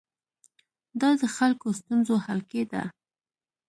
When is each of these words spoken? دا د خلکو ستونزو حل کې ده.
دا 1.01 1.09
د 1.21 1.23
خلکو 1.35 1.67
ستونزو 1.79 2.15
حل 2.25 2.39
کې 2.49 2.61
ده. 2.71 2.83